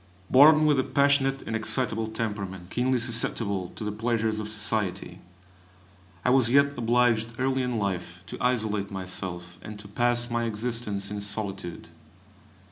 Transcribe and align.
Born 0.31 0.65
with 0.65 0.79
a 0.79 0.83
passionate 0.83 1.43
and 1.43 1.55
excitable 1.55 2.07
temperament, 2.07 2.71
keenly 2.71 2.97
susceptible 2.97 3.69
to 3.75 3.83
the 3.83 3.91
pleasures 3.91 4.39
of 4.39 4.47
society, 4.47 5.21
I 6.25 6.31
was 6.31 6.49
yet 6.49 6.75
obliged 6.75 7.33
early 7.37 7.61
in 7.61 7.77
life 7.77 8.23
to 8.25 8.37
isolate 8.41 8.89
myself, 8.89 9.59
and 9.61 9.77
to 9.77 9.87
pass 9.87 10.31
my 10.31 10.45
existence 10.45 11.11
in 11.11 11.21
solitude. 11.21 11.89